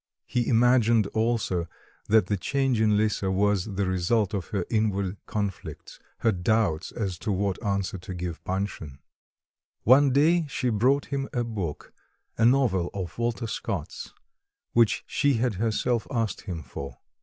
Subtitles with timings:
[0.25, 1.67] He imagined also
[2.07, 7.19] that the change in Lisa was the result of her inward conflicts, her doubts as
[7.19, 8.97] to what answer to give Panshin.
[9.83, 11.93] One day she brought him a book,
[12.35, 14.11] a novel of Walter Scott's,
[14.71, 16.97] which she had herself asked him for.